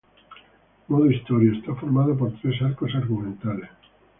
Modo 0.89 1.11
Historia: 1.15 1.53
está 1.59 1.75
formado 1.75 2.17
por 2.17 2.31
tres 2.39 2.59
arcos 2.63 2.89
argumentales. 2.95 3.69